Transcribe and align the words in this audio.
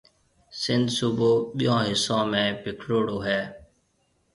سنڌ 0.61 0.85
صوبو 0.97 1.31
ٻيون 1.57 1.81
حصون 1.89 2.23
۾ 2.37 2.43
پِکڙوڙو 2.63 3.17
ھيَََ 3.25 3.41